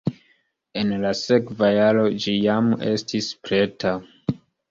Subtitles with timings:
[0.83, 3.95] En la sekva jaro ĝi jam estis preta.